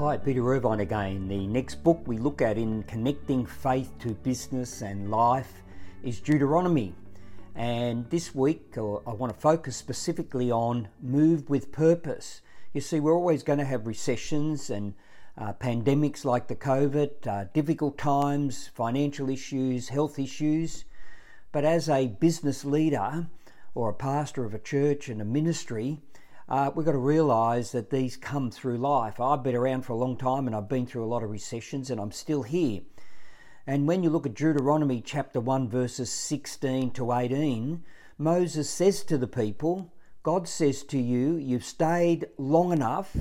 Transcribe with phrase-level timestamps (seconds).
[0.00, 1.28] Hi, Peter Irvine again.
[1.28, 5.62] The next book we look at in connecting faith to business and life
[6.02, 6.94] is Deuteronomy.
[7.54, 12.40] And this week uh, I want to focus specifically on move with purpose.
[12.72, 14.94] You see, we're always going to have recessions and
[15.36, 20.86] uh, pandemics like the COVID, uh, difficult times, financial issues, health issues.
[21.52, 23.26] But as a business leader
[23.74, 26.00] or a pastor of a church and a ministry,
[26.50, 29.20] uh, we've got to realise that these come through life.
[29.20, 31.90] I've been around for a long time and I've been through a lot of recessions
[31.90, 32.80] and I'm still here.
[33.68, 37.84] And when you look at Deuteronomy chapter 1, verses 16 to 18,
[38.18, 43.16] Moses says to the people, God says to you, You've stayed long enough,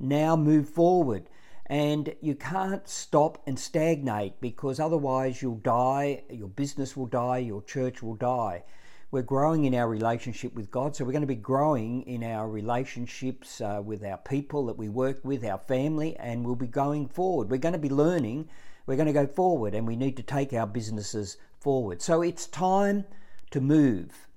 [0.00, 1.30] now move forward.
[1.66, 7.62] And you can't stop and stagnate because otherwise you'll die, your business will die, your
[7.62, 8.64] church will die
[9.10, 10.94] we're growing in our relationship with God.
[10.94, 14.90] So we're going to be growing in our relationships uh, with our people that we
[14.90, 17.50] work with, our family, and we'll be going forward.
[17.50, 18.50] We're going to be learning.
[18.86, 22.02] We're going to go forward, and we need to take our businesses forward.
[22.02, 23.06] So it's time
[23.50, 24.28] to move.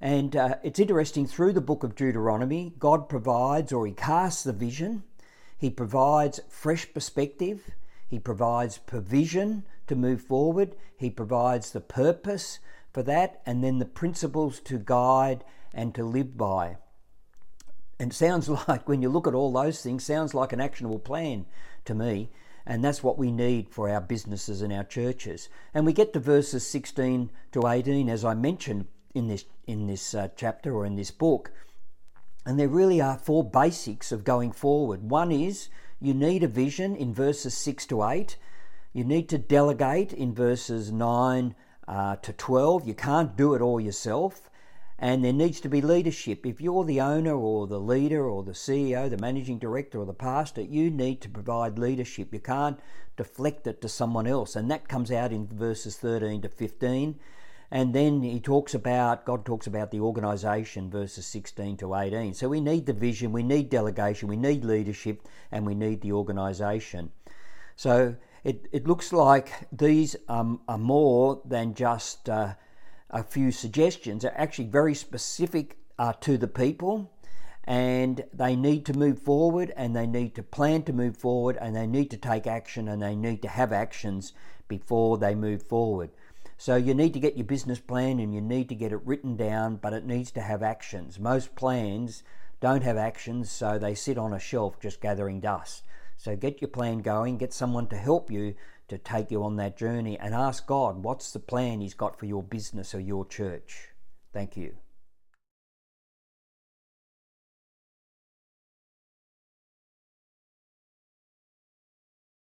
[0.00, 4.52] And uh, it's interesting through the book of Deuteronomy, God provides or He casts the
[4.52, 5.02] vision,
[5.58, 7.72] He provides fresh perspective,
[8.08, 12.60] He provides provision to move forward, He provides the purpose
[12.92, 16.76] for that, and then the principles to guide and to live by.
[17.98, 21.46] And sounds like, when you look at all those things, sounds like an actionable plan
[21.84, 22.30] to me.
[22.66, 25.48] And that's what we need for our businesses and our churches.
[25.74, 30.14] And we get to verses 16 to 18, as I mentioned in this, in this
[30.14, 31.52] uh, chapter or in this book.
[32.46, 35.10] And there really are four basics of going forward.
[35.10, 35.68] One is
[36.00, 38.36] you need a vision in verses 6 to 8.
[38.92, 41.54] You need to delegate in verses 9
[41.90, 42.86] uh, to 12.
[42.86, 44.48] You can't do it all yourself.
[44.96, 46.46] And there needs to be leadership.
[46.46, 50.12] If you're the owner or the leader or the CEO, the managing director or the
[50.12, 52.32] pastor, you need to provide leadership.
[52.32, 52.78] You can't
[53.16, 54.54] deflect it to someone else.
[54.54, 57.18] And that comes out in verses 13 to 15.
[57.72, 62.34] And then he talks about, God talks about the organisation, verses 16 to 18.
[62.34, 66.12] So we need the vision, we need delegation, we need leadership, and we need the
[66.12, 67.10] organisation.
[67.74, 72.54] So it, it looks like these um, are more than just uh,
[73.10, 74.22] a few suggestions.
[74.22, 77.10] They're actually very specific uh, to the people
[77.64, 81.76] and they need to move forward and they need to plan to move forward and
[81.76, 84.32] they need to take action and they need to have actions
[84.66, 86.10] before they move forward.
[86.56, 89.36] So you need to get your business plan and you need to get it written
[89.36, 91.18] down, but it needs to have actions.
[91.18, 92.22] Most plans
[92.60, 95.82] don't have actions, so they sit on a shelf just gathering dust.
[96.20, 98.54] So get your plan going, get someone to help you
[98.88, 102.26] to take you on that journey, and ask God what's the plan He's got for
[102.26, 103.88] your business or your church.
[104.30, 104.74] Thank you.